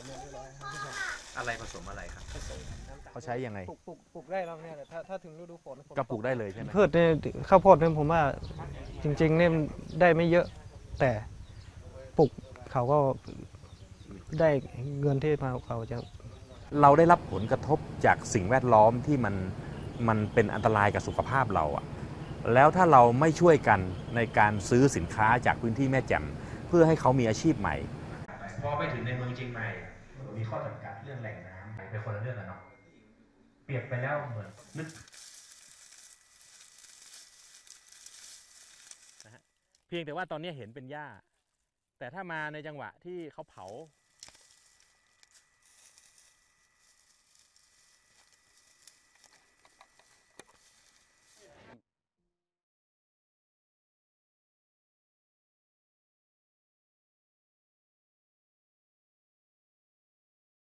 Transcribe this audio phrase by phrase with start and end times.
[0.00, 0.94] มเรียบร้อยครับ
[1.38, 2.58] อะไรผสมอะไรครับ ผสม
[2.88, 7.08] น้ำตาลเขาใช้ยังไง ปลูกปลูกปลูกได้แล้วเนี่ยแต่ถ้าถ้าถึงฤดูฝนฝนก็ปลูกได้เลยใช่ไหมพืชเนี่ย
[7.48, 8.22] ข้าวโพดเนี่ยผมว่า
[9.02, 9.50] จริงๆเนี่ย
[10.00, 10.46] ได้ไม่เยอะ
[11.00, 11.10] แต่
[12.18, 12.30] ปลูก
[12.72, 12.98] เขาก็
[14.40, 14.50] ได้
[15.00, 15.98] เงินที่มาเขาจะ
[16.82, 19.34] เราได้รับผลกระทบจากสิ่งแวดล้อมที่มัน
[20.08, 21.84] มันเป็นอันตรายกับสุขภาพเราอะ
[22.54, 23.80] แล้วถ้าเราไม่ช่วยกัน
[24.16, 26.24] ในการซื้อสินค้าจากพื้นที่แม่แจ่ม
[26.68, 27.76] เพื่อให้เขามีอาชีพใหม่
[28.62, 29.66] พอไปถึงในเมืองเชียงใหม่
[30.36, 32.60] มีข้อจำกัดเรื่องแหล่งน้ำเป็นคนละเรื่องกันเนาะ
[33.64, 34.88] เปรียบไปแล้วเหมือนนึก
[39.86, 41.06] เพียงแต่ว่าตอนนี้เห็นเป็นหญ้า
[41.98, 43.66] แต่ถ้ามาในจังหวะที่เขาเผา